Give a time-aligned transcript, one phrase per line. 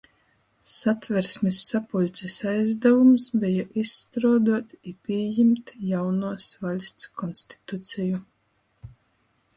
[0.75, 8.27] Satversmis sapuļcis aizdavums beja izstruoduot i pījimt jaunuos vaļsts konstituceju.